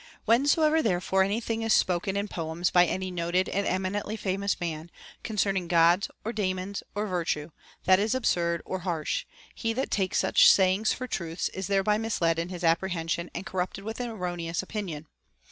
[0.25, 4.89] Whensoever therefore any thing is spoken in poems by any noted and eminently famous man,
[5.21, 7.51] concerning Gods or Daemons or virtue,
[7.83, 12.39] that is absurd or harsh, he that takes such sayings for truths is thereby misled
[12.39, 15.05] in his ap prehension and corrupted with an erroneous opinion.